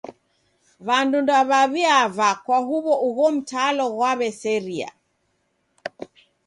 [0.85, 4.87] W'andu ndew'aw'iava kwa huw'o ugho mtalo ghwaserie.